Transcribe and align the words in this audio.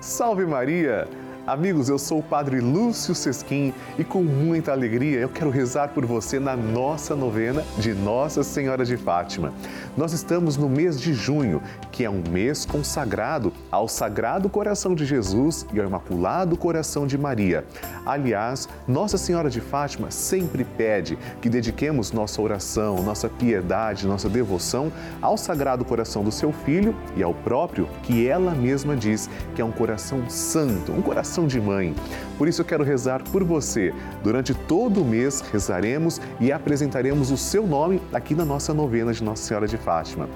Salve 0.00 0.46
Maria! 0.46 1.06
Amigos, 1.46 1.88
eu 1.88 1.98
sou 1.98 2.18
o 2.18 2.22
Padre 2.22 2.60
Lúcio 2.60 3.14
Sesquim 3.14 3.72
e 3.98 4.04
com 4.04 4.22
muita 4.22 4.72
alegria 4.72 5.20
eu 5.20 5.28
quero 5.28 5.48
rezar 5.48 5.88
por 5.88 6.04
você 6.04 6.38
na 6.38 6.54
nossa 6.54 7.16
novena 7.16 7.64
de 7.78 7.94
Nossa 7.94 8.42
Senhora 8.42 8.84
de 8.84 8.96
Fátima. 8.96 9.52
Nós 9.96 10.12
estamos 10.12 10.58
no 10.58 10.68
mês 10.68 11.00
de 11.00 11.14
junho, 11.14 11.62
que 11.90 12.04
é 12.04 12.10
um 12.10 12.22
mês 12.30 12.66
consagrado 12.66 13.52
ao 13.70 13.88
Sagrado 13.88 14.50
Coração 14.50 14.94
de 14.94 15.06
Jesus 15.06 15.66
e 15.72 15.80
ao 15.80 15.86
Imaculado 15.86 16.58
Coração 16.58 17.06
de 17.06 17.16
Maria. 17.16 17.64
Aliás, 18.04 18.68
Nossa 18.86 19.16
Senhora 19.16 19.48
de 19.48 19.62
Fátima 19.62 20.10
sempre 20.10 20.62
pede 20.62 21.18
que 21.40 21.48
dediquemos 21.48 22.12
nossa 22.12 22.40
oração, 22.40 23.02
nossa 23.02 23.30
piedade, 23.30 24.06
nossa 24.06 24.28
devoção 24.28 24.92
ao 25.22 25.38
Sagrado 25.38 25.86
Coração 25.86 26.22
do 26.22 26.30
seu 26.30 26.52
Filho 26.52 26.94
e 27.16 27.22
ao 27.22 27.32
próprio 27.32 27.88
que 28.02 28.28
ela 28.28 28.54
mesma 28.54 28.94
diz 28.94 29.28
que 29.54 29.62
é 29.62 29.64
um 29.64 29.72
coração 29.72 30.28
santo, 30.28 30.92
um 30.92 31.00
coração 31.00 31.29
coração 31.30 31.46
de 31.46 31.60
mãe. 31.60 31.94
Por 32.36 32.48
isso 32.48 32.60
eu 32.60 32.64
quero 32.64 32.82
rezar 32.82 33.22
por 33.22 33.44
você. 33.44 33.94
Durante 34.22 34.52
todo 34.52 35.02
o 35.02 35.04
mês 35.04 35.40
rezaremos 35.52 36.20
e 36.40 36.50
apresentaremos 36.50 37.30
o 37.30 37.36
seu 37.36 37.66
nome 37.66 38.02
aqui 38.12 38.34
na 38.34 38.44
nossa 38.44 38.74
novena 38.74 39.12
de 39.12 39.22
Nossa 39.22 39.44
Senhora 39.44 39.68
de 39.68 39.76
Fátima. 39.76 40.28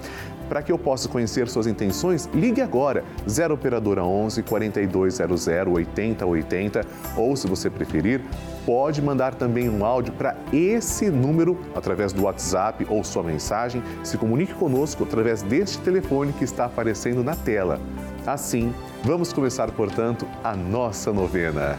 Para 0.49 0.63
que 0.63 0.71
eu 0.71 0.79
possa 0.79 1.09
conhecer 1.09 1.49
suas 1.49 1.67
intenções, 1.67 2.29
ligue 2.33 2.61
agora 2.61 3.03
0 3.29 3.55
operadora 3.55 4.05
11 4.05 4.43
4200 4.45 5.49
8080 5.49 6.87
ou 7.17 7.35
se 7.35 7.49
você 7.49 7.69
preferir, 7.69 8.21
pode 8.65 9.03
mandar 9.03 9.35
também 9.35 9.69
um 9.69 9.85
áudio 9.85 10.13
para 10.13 10.37
esse 10.53 11.11
número 11.11 11.59
através 11.75 12.13
do 12.13 12.23
WhatsApp 12.23 12.87
ou 12.89 13.03
sua 13.03 13.25
mensagem. 13.25 13.83
Se 14.05 14.17
comunique 14.17 14.55
conosco 14.55 15.03
através 15.03 15.43
deste 15.43 15.79
telefone 15.79 16.33
que 16.35 16.45
está 16.45 16.67
aparecendo 16.67 17.25
na 17.25 17.35
tela. 17.35 17.81
Assim, 18.27 18.75
vamos 19.03 19.33
começar, 19.33 19.71
portanto, 19.71 20.27
a 20.43 20.57
nossa 20.57 21.13
novena. 21.13 21.79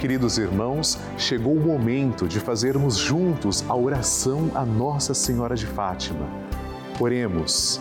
Queridos 0.00 0.38
irmãos, 0.38 0.98
chegou 1.18 1.52
o 1.52 1.60
momento 1.60 2.26
de 2.26 2.40
fazermos 2.40 2.96
juntos 2.96 3.62
a 3.68 3.76
oração 3.76 4.50
a 4.54 4.64
Nossa 4.64 5.12
Senhora 5.12 5.54
de 5.54 5.66
Fátima. 5.66 6.26
Oremos, 6.98 7.78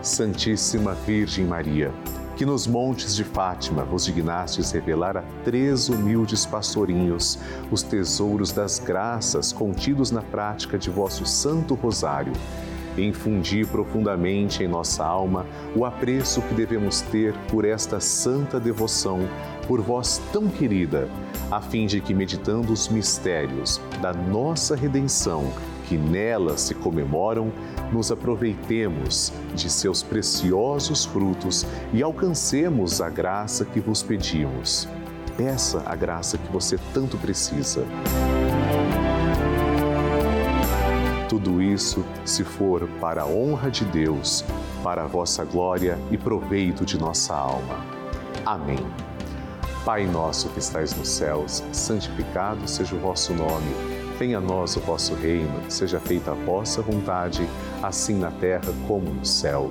Santíssima 0.00 0.94
Virgem 0.94 1.44
Maria, 1.44 1.92
que 2.36 2.46
nos 2.46 2.66
montes 2.66 3.14
de 3.14 3.22
Fátima 3.22 3.84
vos 3.84 4.06
dignastes 4.06 4.70
revelar 4.70 5.18
a 5.18 5.22
três 5.44 5.90
humildes 5.90 6.46
pastorinhos 6.46 7.38
os 7.70 7.82
tesouros 7.82 8.50
das 8.50 8.78
graças 8.78 9.52
contidos 9.52 10.10
na 10.10 10.22
prática 10.22 10.78
de 10.78 10.88
vosso 10.88 11.26
Santo 11.26 11.74
Rosário. 11.74 12.32
Infundi 13.02 13.64
profundamente 13.64 14.62
em 14.62 14.68
nossa 14.68 15.04
alma 15.04 15.46
o 15.74 15.84
apreço 15.84 16.42
que 16.42 16.54
devemos 16.54 17.00
ter 17.00 17.32
por 17.50 17.64
esta 17.64 18.00
santa 18.00 18.58
devoção, 18.58 19.20
por 19.66 19.80
vós 19.80 20.20
tão 20.32 20.48
querida 20.48 21.08
a 21.50 21.60
fim 21.60 21.86
de 21.86 22.00
que, 22.00 22.12
meditando 22.12 22.72
os 22.72 22.88
mistérios 22.88 23.80
da 24.02 24.12
nossa 24.12 24.76
redenção, 24.76 25.50
que 25.86 25.96
nela 25.96 26.58
se 26.58 26.74
comemoram, 26.74 27.50
nos 27.90 28.12
aproveitemos 28.12 29.32
de 29.54 29.70
seus 29.70 30.02
preciosos 30.02 31.06
frutos 31.06 31.66
e 31.92 32.02
alcancemos 32.02 33.00
a 33.00 33.08
graça 33.08 33.64
que 33.64 33.80
vos 33.80 34.02
pedimos. 34.02 34.86
Peça 35.36 35.82
a 35.86 35.94
graça 35.94 36.36
que 36.36 36.52
você 36.52 36.78
tanto 36.92 37.16
precisa. 37.16 37.86
Tudo 41.28 41.60
isso, 41.60 42.04
se 42.24 42.42
for 42.42 42.88
para 43.00 43.22
a 43.22 43.26
honra 43.26 43.70
de 43.70 43.84
Deus, 43.84 44.42
para 44.82 45.02
a 45.02 45.06
vossa 45.06 45.44
glória 45.44 45.98
e 46.10 46.16
proveito 46.16 46.86
de 46.86 46.98
nossa 46.98 47.34
alma. 47.34 47.84
Amém. 48.46 48.78
Pai 49.84 50.06
nosso 50.06 50.48
que 50.48 50.58
estais 50.58 50.94
nos 50.94 51.08
céus, 51.08 51.62
santificado 51.70 52.66
seja 52.66 52.94
o 52.94 52.98
vosso 52.98 53.34
nome. 53.34 53.74
Venha 54.18 54.38
a 54.38 54.40
nós 54.40 54.76
o 54.76 54.80
vosso 54.80 55.14
reino, 55.14 55.70
seja 55.70 56.00
feita 56.00 56.30
a 56.30 56.34
vossa 56.34 56.80
vontade, 56.80 57.46
assim 57.82 58.18
na 58.18 58.30
terra 58.30 58.72
como 58.86 59.10
no 59.10 59.24
céu. 59.24 59.70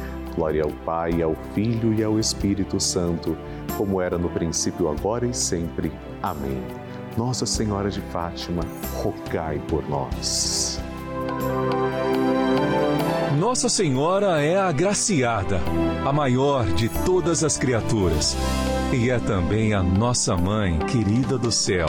Glória 0.35 0.63
ao 0.63 0.71
Pai, 0.85 1.21
ao 1.21 1.35
Filho 1.53 1.93
e 1.93 2.03
ao 2.03 2.19
Espírito 2.19 2.79
Santo, 2.79 3.37
como 3.77 4.01
era 4.01 4.17
no 4.17 4.29
princípio, 4.29 4.89
agora 4.89 5.25
e 5.25 5.33
sempre. 5.33 5.91
Amém. 6.21 6.61
Nossa 7.17 7.45
Senhora 7.45 7.89
de 7.89 8.01
Fátima, 8.01 8.63
rogai 8.95 9.61
por 9.67 9.87
nós. 9.89 10.79
Nossa 13.37 13.67
Senhora 13.67 14.41
é 14.41 14.55
a 14.55 14.67
agraciada, 14.67 15.59
a 16.05 16.13
maior 16.13 16.65
de 16.65 16.87
todas 17.03 17.43
as 17.43 17.57
criaturas, 17.57 18.35
e 18.93 19.09
é 19.09 19.19
também 19.19 19.73
a 19.73 19.81
nossa 19.81 20.37
mãe 20.37 20.77
querida 20.79 21.37
do 21.37 21.51
céu. 21.51 21.87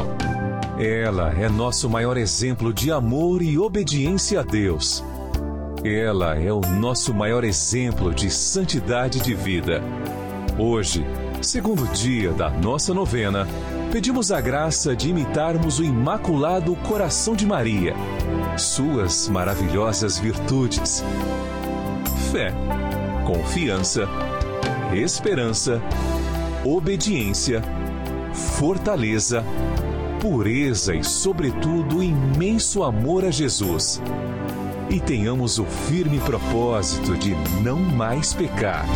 Ela 0.79 1.31
é 1.33 1.49
nosso 1.49 1.89
maior 1.89 2.17
exemplo 2.17 2.73
de 2.73 2.91
amor 2.91 3.43
e 3.43 3.59
obediência 3.59 4.41
a 4.41 4.43
Deus. 4.43 5.05
Ela 5.85 6.37
é 6.37 6.53
o 6.53 6.61
nosso 6.61 7.13
maior 7.13 7.43
exemplo 7.43 8.15
de 8.15 8.31
santidade 8.31 9.21
de 9.21 9.35
vida. 9.35 9.83
Hoje, 10.57 11.05
segundo 11.41 11.85
dia 11.89 12.31
da 12.31 12.49
nossa 12.49 12.95
novena, 12.95 13.49
pedimos 13.91 14.31
a 14.31 14.41
graça 14.41 14.95
de 14.95 15.11
imitarmos 15.11 15.81
o 15.81 15.85
Imaculado 15.85 16.77
Coração 16.77 17.35
de 17.35 17.45
Maria, 17.45 17.97
suas 18.57 19.27
maravilhosas 19.27 20.21
virtudes: 20.21 21.03
fé, 22.31 22.55
confiança, 23.27 24.09
esperança, 24.95 25.83
obediência, 26.65 27.61
fortaleza, 28.33 29.45
pureza 30.21 30.95
e, 30.95 31.03
sobretudo, 31.03 32.01
imenso 32.05 32.85
amor 32.85 33.25
a 33.25 33.33
Jesus 33.33 34.01
e 34.91 35.01
tenhamos 35.01 35.59
o 35.59 35.65
firme 35.65 36.19
propósito 36.21 37.17
de 37.17 37.35
não 37.63 37.79
mais 37.79 38.35
pecar. 38.35 38.87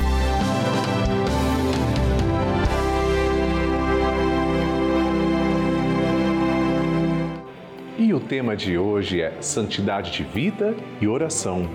E 7.99 8.13
o 8.13 8.21
tema 8.21 8.57
de 8.57 8.77
hoje 8.77 9.21
é 9.21 9.41
Santidade 9.41 10.13
de 10.13 10.23
Vida 10.23 10.75
e 11.01 11.09
Oração. 11.09 11.69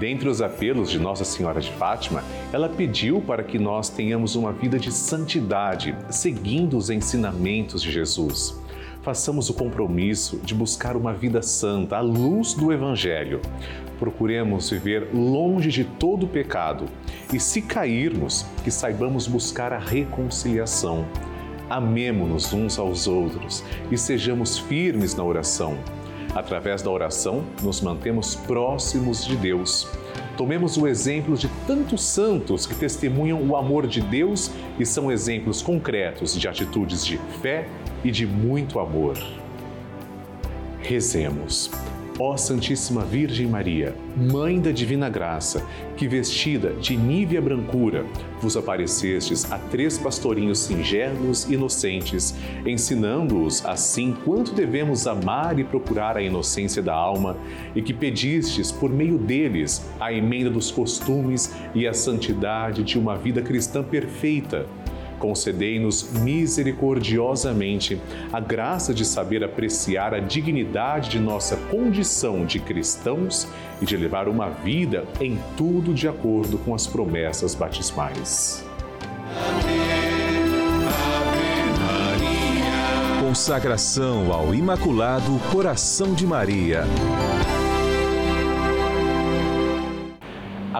Dentre 0.00 0.28
os 0.28 0.42
apelos 0.42 0.90
de 0.90 0.98
Nossa 0.98 1.24
Senhora 1.24 1.60
de 1.60 1.70
Fátima, 1.72 2.24
ela 2.52 2.68
pediu 2.68 3.20
para 3.20 3.44
que 3.44 3.58
nós 3.58 3.88
tenhamos 3.88 4.34
uma 4.34 4.52
vida 4.52 4.78
de 4.78 4.90
santidade, 4.90 5.96
seguindo 6.10 6.76
os 6.76 6.90
ensinamentos 6.90 7.80
de 7.82 7.92
Jesus 7.92 8.61
façamos 9.02 9.50
o 9.50 9.54
compromisso 9.54 10.38
de 10.38 10.54
buscar 10.54 10.96
uma 10.96 11.12
vida 11.12 11.42
santa 11.42 11.96
à 11.96 12.00
luz 12.00 12.54
do 12.54 12.72
Evangelho. 12.72 13.40
Procuremos 13.98 14.70
viver 14.70 15.08
longe 15.12 15.70
de 15.70 15.84
todo 15.84 16.26
pecado 16.26 16.86
e, 17.32 17.38
se 17.38 17.62
cairmos, 17.62 18.46
que 18.64 18.70
saibamos 18.70 19.26
buscar 19.26 19.72
a 19.72 19.78
reconciliação. 19.78 21.04
Amemo-nos 21.68 22.52
uns 22.52 22.78
aos 22.78 23.06
outros 23.06 23.64
e 23.90 23.98
sejamos 23.98 24.58
firmes 24.58 25.14
na 25.14 25.24
oração. 25.24 25.76
Através 26.34 26.80
da 26.80 26.90
oração, 26.90 27.44
nos 27.62 27.80
mantemos 27.80 28.34
próximos 28.34 29.24
de 29.24 29.36
Deus. 29.36 29.88
Tomemos 30.36 30.76
o 30.76 30.86
exemplo 30.86 31.36
de 31.36 31.48
tantos 31.66 32.02
santos 32.02 32.66
que 32.66 32.74
testemunham 32.74 33.42
o 33.42 33.56
amor 33.56 33.86
de 33.86 34.00
Deus 34.00 34.50
e 34.78 34.86
são 34.86 35.12
exemplos 35.12 35.60
concretos 35.60 36.38
de 36.38 36.48
atitudes 36.48 37.04
de 37.04 37.18
fé 37.40 37.68
e 38.04 38.10
de 38.10 38.26
muito 38.26 38.78
amor. 38.78 39.16
Rezemos. 40.80 41.70
Ó 42.18 42.36
Santíssima 42.36 43.02
Virgem 43.02 43.46
Maria, 43.46 43.96
Mãe 44.14 44.60
da 44.60 44.70
Divina 44.70 45.08
Graça, 45.08 45.66
que 45.96 46.06
vestida 46.06 46.74
de 46.74 46.94
nívea 46.94 47.40
brancura, 47.40 48.04
vos 48.40 48.54
aparecestes 48.54 49.50
a 49.50 49.58
três 49.58 49.96
pastorinhos 49.96 50.58
singelos 50.58 51.48
e 51.48 51.54
inocentes, 51.54 52.34
ensinando-os 52.66 53.64
assim 53.64 54.14
quanto 54.24 54.52
devemos 54.52 55.06
amar 55.06 55.58
e 55.58 55.64
procurar 55.64 56.18
a 56.18 56.22
inocência 56.22 56.82
da 56.82 56.94
alma, 56.94 57.36
e 57.74 57.80
que 57.80 57.94
pedistes, 57.94 58.70
por 58.70 58.90
meio 58.90 59.16
deles, 59.16 59.82
a 59.98 60.12
emenda 60.12 60.50
dos 60.50 60.70
costumes 60.70 61.54
e 61.74 61.88
a 61.88 61.94
santidade 61.94 62.84
de 62.84 62.98
uma 62.98 63.16
vida 63.16 63.40
cristã 63.40 63.82
perfeita 63.82 64.66
concedei-nos 65.22 66.10
misericordiosamente 66.10 68.00
a 68.32 68.40
graça 68.40 68.92
de 68.92 69.04
saber 69.04 69.44
apreciar 69.44 70.12
a 70.12 70.18
dignidade 70.18 71.10
de 71.10 71.20
nossa 71.20 71.56
condição 71.56 72.44
de 72.44 72.58
cristãos 72.58 73.46
e 73.80 73.86
de 73.86 73.96
levar 73.96 74.26
uma 74.26 74.50
vida 74.50 75.04
em 75.20 75.38
tudo 75.56 75.94
de 75.94 76.08
acordo 76.08 76.58
com 76.58 76.74
as 76.74 76.88
promessas 76.88 77.54
batismais. 77.54 78.64
Consagração 83.20 84.32
ao 84.32 84.52
Imaculado 84.52 85.38
Coração 85.52 86.14
de 86.14 86.26
Maria. 86.26 86.82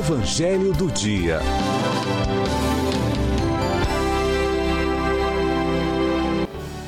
Evangelho 0.00 0.72
do 0.72 0.90
Dia. 0.90 1.40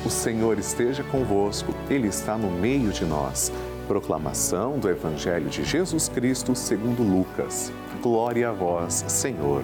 O 0.03 0.09
Senhor 0.09 0.57
esteja 0.57 1.03
convosco, 1.03 1.75
Ele 1.91 2.07
está 2.07 2.35
no 2.35 2.49
meio 2.49 2.91
de 2.91 3.05
nós. 3.05 3.51
Proclamação 3.87 4.79
do 4.79 4.89
Evangelho 4.89 5.47
de 5.47 5.63
Jesus 5.63 6.09
Cristo 6.09 6.55
segundo 6.55 7.03
Lucas. 7.03 7.71
Glória 8.01 8.49
a 8.49 8.51
vós, 8.51 9.05
Senhor. 9.07 9.63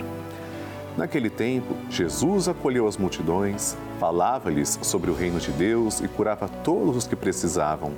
Naquele 0.95 1.31
tempo, 1.31 1.75
Jesus 1.89 2.47
acolheu 2.47 2.87
as 2.87 2.97
multidões, 2.97 3.75
falava-lhes 3.99 4.77
sobre 4.83 5.09
o 5.09 5.15
reino 5.15 5.39
de 5.39 5.49
Deus 5.49 6.01
e 6.01 6.07
curava 6.07 6.47
todos 6.63 6.97
os 6.97 7.07
que 7.07 7.15
precisavam. 7.15 7.93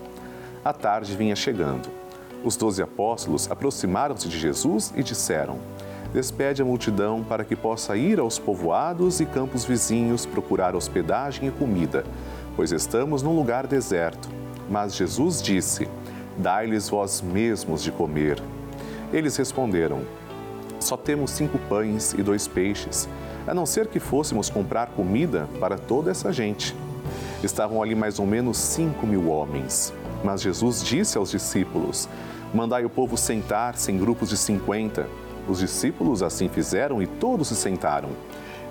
A 0.63 0.71
tarde 0.71 1.13
vinha 1.13 1.35
chegando 1.35 2.00
os 2.43 2.55
doze 2.55 2.81
apóstolos 2.81 3.49
aproximaram-se 3.51 4.27
de 4.27 4.39
Jesus 4.39 4.93
e 4.95 5.03
disseram: 5.03 5.59
Despede 6.13 6.61
a 6.61 6.65
multidão 6.65 7.23
para 7.23 7.45
que 7.45 7.55
possa 7.55 7.95
ir 7.95 8.19
aos 8.19 8.39
povoados 8.39 9.19
e 9.19 9.25
campos 9.25 9.63
vizinhos 9.63 10.25
procurar 10.25 10.75
hospedagem 10.75 11.47
e 11.47 11.51
comida, 11.51 12.03
pois 12.55 12.71
estamos 12.71 13.21
num 13.21 13.35
lugar 13.35 13.67
deserto. 13.67 14.27
Mas 14.69 14.95
Jesus 14.95 15.41
disse: 15.41 15.87
Dai-lhes 16.37 16.89
vós 16.89 17.21
mesmos 17.21 17.83
de 17.83 17.91
comer. 17.91 18.41
Eles 19.13 19.37
responderam: 19.37 20.01
Só 20.79 20.97
temos 20.97 21.31
cinco 21.31 21.59
pães 21.69 22.13
e 22.13 22.23
dois 22.23 22.47
peixes, 22.47 23.07
a 23.45 23.53
não 23.53 23.65
ser 23.65 23.87
que 23.87 23.99
fôssemos 23.99 24.49
comprar 24.49 24.87
comida 24.87 25.47
para 25.59 25.77
toda 25.77 26.09
essa 26.09 26.33
gente. 26.33 26.75
Estavam 27.43 27.81
ali 27.81 27.95
mais 27.95 28.19
ou 28.19 28.25
menos 28.25 28.57
cinco 28.57 29.05
mil 29.05 29.29
homens. 29.29 29.93
Mas 30.23 30.41
Jesus 30.41 30.83
disse 30.83 31.17
aos 31.17 31.31
discípulos: 31.31 32.07
Mandai 32.53 32.85
o 32.85 32.89
povo 32.89 33.17
sentar-se 33.17 33.91
em 33.91 33.97
grupos 33.97 34.29
de 34.29 34.37
cinquenta. 34.37 35.07
Os 35.47 35.59
discípulos 35.59 36.21
assim 36.21 36.47
fizeram 36.49 37.01
e 37.01 37.07
todos 37.07 37.47
se 37.47 37.55
sentaram. 37.55 38.09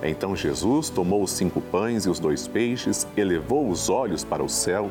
Então 0.03 0.35
Jesus 0.35 0.89
tomou 0.89 1.23
os 1.23 1.31
cinco 1.31 1.61
pães 1.61 2.07
e 2.07 2.09
os 2.09 2.19
dois 2.19 2.47
peixes, 2.47 3.07
elevou 3.17 3.69
os 3.69 3.89
olhos 3.89 4.25
para 4.25 4.43
o 4.43 4.49
céu, 4.49 4.91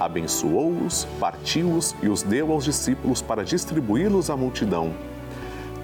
abençoou-os, 0.00 1.06
partiu-os 1.20 1.94
e 2.02 2.08
os 2.08 2.22
deu 2.22 2.52
aos 2.52 2.64
discípulos 2.64 3.22
para 3.22 3.44
distribuí-los 3.44 4.30
à 4.30 4.36
multidão. 4.36 4.92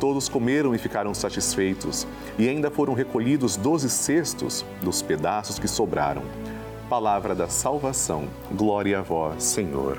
Todos 0.01 0.29
comeram 0.29 0.75
e 0.75 0.79
ficaram 0.79 1.15
satisfeitos, 1.15 2.07
e 2.37 2.49
ainda 2.49 2.71
foram 2.71 2.95
recolhidos 2.95 3.57
doze 3.57 3.89
cestos 3.89 4.65
dos 4.83 5.01
pedaços 5.01 5.59
que 5.59 5.69
sobraram. 5.69 6.23
Palavra 6.91 7.35
da 7.35 7.49
salvação. 7.49 8.25
Glória 8.53 8.99
a 8.99 9.03
vós, 9.03 9.43
Senhor. 9.43 9.99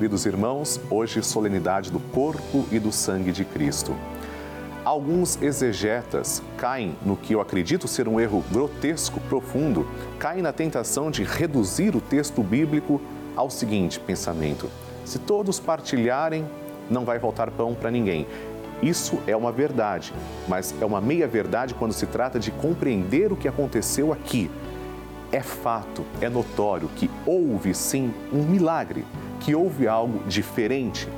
Queridos 0.00 0.24
irmãos, 0.24 0.80
hoje 0.88 1.22
solenidade 1.22 1.90
do 1.90 2.00
corpo 2.00 2.64
e 2.72 2.78
do 2.78 2.90
sangue 2.90 3.30
de 3.32 3.44
Cristo. 3.44 3.94
Alguns 4.82 5.36
exegetas 5.42 6.42
caem 6.56 6.96
no 7.04 7.18
que 7.18 7.34
eu 7.34 7.40
acredito 7.42 7.86
ser 7.86 8.08
um 8.08 8.18
erro 8.18 8.42
grotesco, 8.50 9.20
profundo, 9.28 9.86
caem 10.18 10.40
na 10.40 10.54
tentação 10.54 11.10
de 11.10 11.22
reduzir 11.22 11.94
o 11.94 12.00
texto 12.00 12.42
bíblico 12.42 12.98
ao 13.36 13.50
seguinte 13.50 14.00
pensamento: 14.00 14.70
se 15.04 15.18
todos 15.18 15.60
partilharem, 15.60 16.46
não 16.88 17.04
vai 17.04 17.20
faltar 17.20 17.50
pão 17.50 17.74
para 17.74 17.90
ninguém. 17.90 18.26
Isso 18.82 19.18
é 19.26 19.36
uma 19.36 19.52
verdade, 19.52 20.14
mas 20.48 20.74
é 20.80 20.84
uma 20.86 21.02
meia-verdade 21.02 21.74
quando 21.74 21.92
se 21.92 22.06
trata 22.06 22.40
de 22.40 22.50
compreender 22.50 23.30
o 23.34 23.36
que 23.36 23.46
aconteceu 23.46 24.14
aqui. 24.14 24.50
É 25.30 25.42
fato, 25.42 26.06
é 26.22 26.28
notório 26.30 26.88
que 26.96 27.10
houve 27.26 27.74
sim 27.74 28.14
um 28.32 28.42
milagre, 28.42 29.04
que 29.40 29.54
houve 29.54 29.88
algo 29.88 30.22
diferente. 30.28 31.08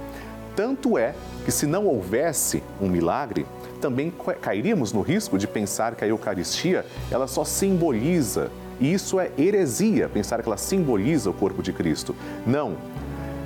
Tanto 0.57 0.97
é 0.97 1.14
que 1.45 1.50
se 1.50 1.67
não 1.67 1.87
houvesse 1.87 2.62
um 2.81 2.88
milagre, 2.88 3.47
também 3.81 4.12
cairíamos 4.41 4.93
no 4.93 5.00
risco 5.00 5.37
de 5.37 5.47
pensar 5.47 5.95
que 5.95 6.05
a 6.05 6.07
Eucaristia 6.07 6.87
ela 7.11 7.26
só 7.26 7.45
simboliza, 7.45 8.50
e 8.81 8.93
isso 8.93 9.19
é 9.19 9.31
heresia, 9.37 10.09
pensar 10.09 10.43
que 10.43 10.49
ela 10.49 10.57
simboliza 10.57 11.31
o 11.31 11.35
corpo 11.35 11.62
de 11.62 11.73
Cristo. 11.73 12.14
Não. 12.47 12.76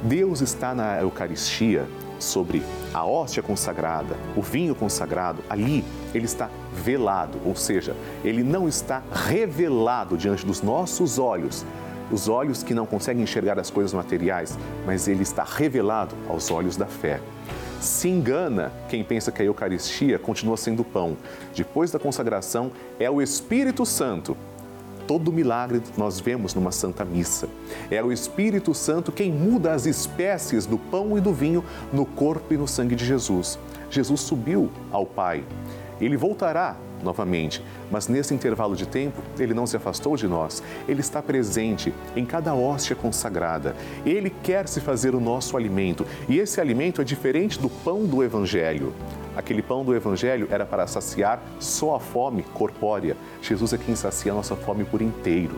Deus 0.03 0.41
está 0.41 0.75
na 0.75 1.01
Eucaristia 1.01 1.87
sobre 2.19 2.63
a 2.93 3.05
hóstia 3.05 3.43
consagrada, 3.43 4.17
o 4.37 4.43
vinho 4.43 4.75
consagrado, 4.75 5.43
ali 5.49 5.85
ele 6.15 6.25
está 6.25 6.49
velado, 6.73 7.39
ou 7.45 7.55
seja, 7.55 7.95
ele 8.25 8.43
não 8.43 8.69
está 8.69 9.03
revelado 9.13 10.17
diante 10.17 10.45
dos 10.45 10.63
nossos 10.63 11.19
olhos, 11.19 11.65
os 12.11 12.29
olhos 12.29 12.63
que 12.63 12.75
não 12.75 12.87
conseguem 12.87 13.23
enxergar 13.23 13.59
as 13.59 13.71
coisas 13.71 13.93
materiais, 13.93 14.59
mas 14.85 15.09
ele 15.09 15.23
está 15.23 15.45
revelado 15.45 16.15
aos 16.29 16.51
olhos 16.51 16.77
da 16.77 16.87
fé. 16.87 17.21
Se 17.81 18.09
engana 18.09 18.73
quem 18.89 19.05
pensa 19.05 19.31
que 19.31 19.43
a 19.43 19.45
Eucaristia 19.45 20.19
continua 20.19 20.57
sendo 20.57 20.83
pão. 20.85 21.17
Depois 21.55 21.91
da 21.91 21.99
consagração, 21.99 22.71
é 22.99 23.11
o 23.11 23.21
Espírito 23.21 23.85
Santo 23.85 24.37
todo 25.07 25.33
milagre 25.33 25.81
nós 25.97 26.19
vemos 26.19 26.55
numa 26.55 26.73
Santa 26.73 27.05
Missa. 27.05 27.49
É 27.91 28.03
o 28.03 28.13
Espírito 28.13 28.75
Santo 28.75 29.13
quem 29.13 29.31
muda 29.31 29.73
as 29.73 29.87
espécies 29.87 30.67
do 30.67 30.79
pão 30.79 31.17
e 31.17 31.21
do 31.21 31.33
vinho 31.33 31.65
no 31.93 32.05
corpo 32.05 32.53
e 32.53 32.57
no 32.57 32.67
sangue 32.67 32.95
de 32.95 33.05
Jesus. 33.05 33.59
Jesus 33.89 34.21
subiu 34.21 34.71
ao 34.91 35.07
Pai. 35.07 35.45
Ele 36.01 36.17
voltará 36.17 36.77
novamente, 37.03 37.63
mas 37.91 38.09
nesse 38.09 38.35
intervalo 38.35 38.75
de 38.75 38.87
tempo, 38.87 39.23
ele 39.39 39.55
não 39.55 39.67
se 39.67 39.77
afastou 39.77 40.17
de 40.17 40.27
nós. 40.27 40.63
Ele 40.89 41.01
está 41.01 41.23
presente 41.23 41.93
em 42.15 42.25
cada 42.25 42.55
hóstia 42.55 42.97
consagrada. 42.97 43.75
Ele 44.05 44.31
quer 44.31 44.69
se 44.69 44.81
fazer 44.81 45.15
o 45.15 45.21
nosso 45.21 45.57
alimento, 45.57 46.07
e 46.29 46.39
esse 46.39 46.61
alimento 46.61 47.01
é 47.01 47.05
diferente 47.05 47.59
do 47.59 47.69
pão 47.69 48.05
do 48.05 48.23
evangelho. 48.23 48.93
Aquele 49.37 49.61
pão 49.61 49.85
do 49.85 49.95
Evangelho 49.95 50.49
era 50.51 50.65
para 50.65 50.87
saciar 50.87 51.43
só 51.61 51.97
a 51.97 52.01
fome 52.01 52.43
corpórea. 52.55 53.15
Jesus 53.43 53.75
é 53.75 53.77
quem 53.77 53.95
sacia 53.95 54.33
a 54.33 54.35
nossa 54.35 54.57
fome 54.57 54.83
por 54.83 55.03
inteiro. 55.03 55.57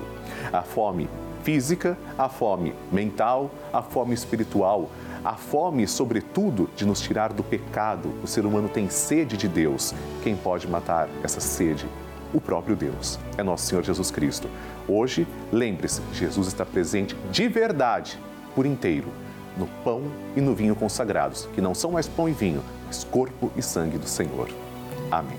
A 0.52 0.62
fome 0.62 1.08
física, 1.42 1.96
a 2.16 2.28
fome 2.28 2.74
mental, 2.90 3.50
a 3.72 3.82
fome 3.82 4.14
espiritual, 4.14 4.90
a 5.24 5.34
fome, 5.34 5.86
sobretudo, 5.86 6.68
de 6.76 6.86
nos 6.86 7.00
tirar 7.00 7.32
do 7.32 7.42
pecado. 7.42 8.10
O 8.22 8.26
ser 8.26 8.46
humano 8.46 8.68
tem 8.68 8.88
sede 8.88 9.36
de 9.36 9.48
Deus. 9.48 9.94
Quem 10.22 10.36
pode 10.36 10.68
matar 10.68 11.08
essa 11.22 11.40
sede? 11.40 11.86
O 12.32 12.40
próprio 12.40 12.76
Deus. 12.76 13.18
É 13.36 13.42
nosso 13.42 13.66
Senhor 13.66 13.82
Jesus 13.82 14.10
Cristo. 14.10 14.48
Hoje, 14.86 15.26
lembre-se, 15.52 16.02
Jesus 16.12 16.46
está 16.46 16.64
presente 16.64 17.16
de 17.30 17.48
verdade, 17.48 18.18
por 18.54 18.66
inteiro 18.66 19.08
no 19.58 19.66
pão 19.84 20.02
e 20.36 20.40
no 20.40 20.54
vinho 20.54 20.74
consagrados, 20.74 21.48
que 21.54 21.60
não 21.60 21.74
são 21.74 21.90
mais 21.90 22.06
pão 22.06 22.28
e 22.28 22.32
vinho, 22.32 22.62
mas 22.86 23.04
corpo 23.04 23.50
e 23.56 23.62
sangue 23.62 23.98
do 23.98 24.06
Senhor. 24.06 24.48
Amém. 25.10 25.38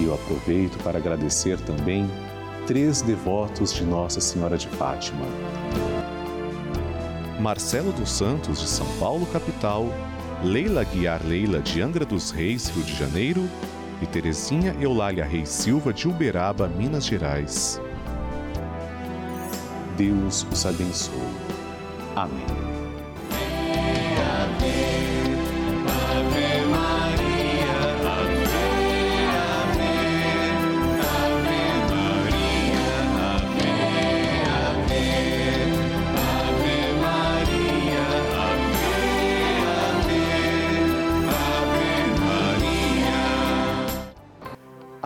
E 0.00 0.04
eu 0.04 0.14
aproveito 0.14 0.82
para 0.82 0.98
agradecer 0.98 1.60
também 1.60 2.10
três 2.66 3.02
devotos 3.02 3.74
de 3.74 3.84
Nossa 3.84 4.20
Senhora 4.20 4.56
de 4.56 4.66
Fátima. 4.66 5.26
Marcelo 7.38 7.92
dos 7.92 8.10
Santos, 8.10 8.60
de 8.60 8.66
São 8.66 8.86
Paulo, 8.98 9.26
capital 9.26 9.86
Leila 10.42 10.84
Guiar 10.84 11.20
Leila 11.24 11.60
de 11.60 11.82
Angra 11.82 12.06
dos 12.06 12.30
Reis, 12.30 12.68
Rio 12.68 12.82
de 12.82 12.96
Janeiro, 12.96 13.48
e 14.00 14.06
Terezinha 14.06 14.74
Eulália 14.80 15.24
Reis 15.24 15.50
Silva 15.50 15.92
de 15.92 16.08
Uberaba, 16.08 16.66
Minas 16.66 17.04
Gerais. 17.04 17.80
Deus 19.96 20.46
os 20.50 20.64
abençoe. 20.64 21.12
Amém. 22.16 22.69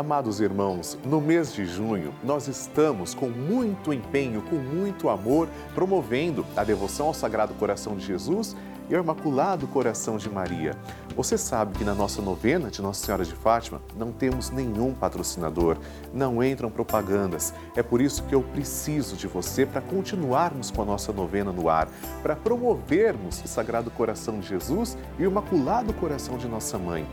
Amados 0.05 0.39
irmãos, 0.39 0.99
no 1.07 1.19
mês 1.19 1.55
de 1.55 1.65
junho, 1.65 2.13
nós 2.23 2.47
estamos 2.47 3.15
com 3.15 3.31
muito 3.31 3.91
empenho, 3.91 4.43
com 4.43 4.57
muito 4.57 5.09
amor, 5.09 5.49
promovendo 5.75 6.45
a 6.55 6.63
devoção 6.63 7.07
ao 7.07 7.15
Sagrado 7.15 7.55
Coração 7.55 7.97
de 7.97 8.05
Jesus 8.05 8.55
e 8.91 8.95
ao 8.95 9.03
Imaculado 9.03 9.67
Coração 9.67 10.19
de 10.19 10.29
Maria. 10.29 10.77
Você 11.17 11.39
sabe 11.39 11.79
que 11.79 11.85
na 11.85 11.95
nossa 11.95 12.21
novena 12.21 12.71
de 12.71 12.83
Nossa 12.83 13.03
Senhora 13.03 13.25
de 13.25 13.35
Fátima 13.35 13.81
não 13.97 14.13
temos 14.13 14.51
nenhum 14.51 14.93
patrocinador, 14.93 15.79
não 16.13 16.45
entram 16.45 16.71
propagandas. 16.71 17.55
É 17.75 17.83
por 17.83 18.03
isso 18.03 18.25
que 18.25 18.35
eu 18.35 18.43
preciso 18.43 19.17
de 19.17 19.27
você 19.27 19.65
para 19.65 19.81
continuarmos 19.81 20.71
com 20.71 20.83
a 20.83 20.85
nossa 20.85 21.15
novena 21.15 21.51
no 21.51 21.71
ar, 21.71 21.89
para 22.23 22.37
promovermos 22.37 23.43
o 23.43 23.49
Sagrado 23.49 23.91
Coração 23.91 24.39
de 24.39 24.49
Jesus 24.49 24.99
e 25.19 25.27
o 25.27 25.31
Imaculado 25.31 25.95
Coração 25.95 26.37
de 26.37 26.47
Nossa 26.47 26.77
Mãe. 26.77 27.07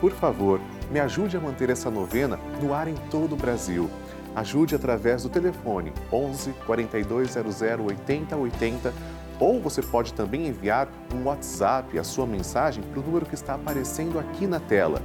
Por 0.00 0.12
favor, 0.12 0.58
me 0.90 0.98
ajude 0.98 1.36
a 1.36 1.40
manter 1.40 1.70
essa 1.70 1.90
novena 1.90 2.38
no 2.60 2.74
ar 2.74 2.88
em 2.88 2.94
todo 3.10 3.34
o 3.34 3.36
Brasil. 3.36 3.88
Ajude 4.34 4.74
através 4.74 5.22
do 5.22 5.28
telefone 5.28 5.92
11 6.12 6.52
4200 6.66 7.62
8080 7.62 8.92
ou 9.38 9.58
você 9.58 9.80
pode 9.80 10.12
também 10.12 10.48
enviar 10.48 10.88
um 11.14 11.24
WhatsApp, 11.24 11.98
a 11.98 12.04
sua 12.04 12.26
mensagem, 12.26 12.82
para 12.82 13.00
o 13.00 13.02
número 13.02 13.24
que 13.24 13.34
está 13.34 13.54
aparecendo 13.54 14.18
aqui 14.18 14.46
na 14.46 14.60
tela. 14.60 15.00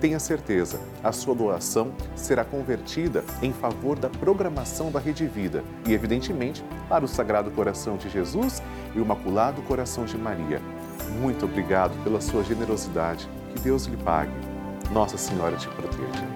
Tenha 0.00 0.18
certeza, 0.18 0.78
a 1.02 1.12
sua 1.12 1.34
doação 1.34 1.92
será 2.14 2.44
convertida 2.44 3.24
em 3.40 3.52
favor 3.52 3.98
da 3.98 4.10
programação 4.10 4.90
da 4.90 4.98
Rede 4.98 5.26
Vida 5.26 5.64
e, 5.86 5.94
evidentemente, 5.94 6.62
para 6.88 7.04
o 7.04 7.08
Sagrado 7.08 7.50
Coração 7.50 7.96
de 7.96 8.10
Jesus 8.10 8.62
e 8.94 8.98
o 8.98 9.02
Imaculado 9.02 9.62
Coração 9.62 10.04
de 10.04 10.18
Maria. 10.18 10.60
Muito 11.20 11.46
obrigado 11.46 11.96
pela 12.04 12.20
sua 12.20 12.42
generosidade. 12.42 13.26
Que 13.54 13.60
Deus 13.60 13.86
lhe 13.86 13.96
pague. 13.96 14.55
Nossa 14.90 15.18
Senhora 15.18 15.56
te 15.56 15.68
proteja. 15.68 16.35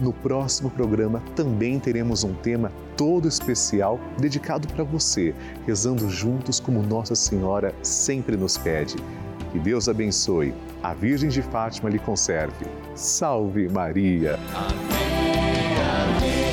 No 0.00 0.12
próximo 0.12 0.70
programa 0.70 1.22
também 1.36 1.78
teremos 1.78 2.24
um 2.24 2.34
tema 2.34 2.72
todo 2.96 3.28
especial 3.28 3.98
dedicado 4.18 4.66
para 4.68 4.84
você, 4.84 5.34
rezando 5.66 6.08
juntos 6.08 6.58
como 6.58 6.82
Nossa 6.82 7.14
Senhora 7.14 7.74
sempre 7.82 8.36
nos 8.36 8.56
pede. 8.56 8.96
Que 9.52 9.58
Deus 9.58 9.88
abençoe, 9.88 10.52
a 10.82 10.92
Virgem 10.94 11.28
de 11.28 11.42
Fátima 11.42 11.88
lhe 11.88 11.98
conserve. 11.98 12.66
Salve 12.94 13.68
Maria! 13.68 14.38
Amém, 14.54 15.76
amém. 15.78 16.43